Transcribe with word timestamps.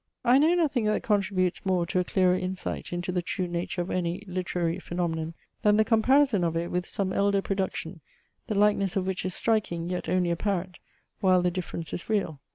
I 0.25 0.39
know 0.39 0.55
nothing 0.55 0.85
that 0.85 1.03
contributes 1.03 1.63
more 1.63 1.85
to 1.85 1.99
a 1.99 2.03
clearer 2.03 2.33
insight 2.33 2.91
into 2.91 3.11
the 3.11 3.21
true 3.21 3.47
nature 3.47 3.83
of 3.83 3.91
any 3.91 4.23
literary 4.25 4.79
phaenomenon, 4.79 5.35
than 5.61 5.77
the 5.77 5.85
comparison 5.85 6.43
of 6.43 6.55
it 6.57 6.71
with 6.71 6.87
some 6.87 7.13
elder 7.13 7.43
production, 7.43 8.01
the 8.47 8.57
likeness 8.57 8.95
of 8.95 9.05
which 9.05 9.25
is 9.27 9.35
striking, 9.35 9.91
yet 9.91 10.09
only 10.09 10.31
apparent, 10.31 10.79
while 11.19 11.43
the 11.43 11.51
difference 11.51 11.93
is 11.93 12.09
real. 12.09 12.39